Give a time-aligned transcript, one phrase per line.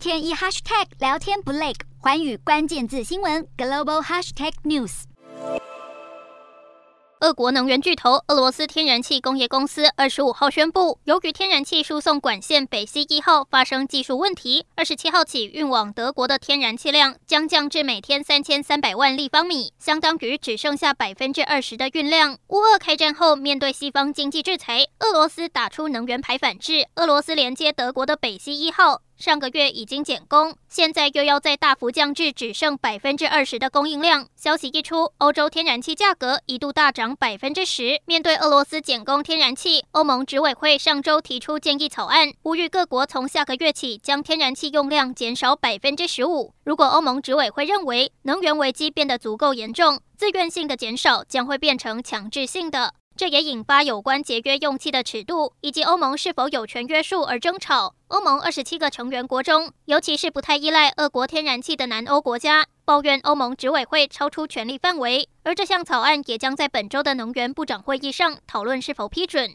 [0.00, 5.02] 天一 hashtag 聊天不累，寰宇关键字新闻 global hashtag news。
[7.20, 22.38] 俄国能源巨头俄罗斯天然气工业公司二十五号宣布，由于天然气输送管线北溪一号发生技术问题，二十七号起运往德国的天然气量将降至每天三千三百万立方米，相当于只剩下百分之二十的运量。
[22.48, 29.02] 乌俄开战后，面对西方经济制裁，俄罗斯打出能源牌反制，俄罗斯连接德国的北溪一号。
[29.20, 34.26] 上个月已经减工，现在又要再大幅降至只剩百分之二十的供应量。
[34.34, 38.00] 消息一出，欧洲天然气价格一度大涨百分之十。
[38.06, 46.54] 面对俄罗斯减供天然气，欧盟执委会上周提出建议草案，呼吁各国从下个月起将天然气用量减少百分之十五。
[46.64, 52.94] 如果欧盟执委会认为能源危机变得足够严重，自愿性的减少将会变成强制性的。
[53.20, 57.94] 这也引发有关节约用气的尺度以及欧盟是否有权约束而争吵。
[58.08, 65.28] 欧盟二十七个成员国中，尤其是不太依赖俄国天然气的南欧国家，抱怨欧盟执委会超出权力范围。
[65.42, 69.54] 而这项草案也将在本周的能源部长会议上讨论是否批准。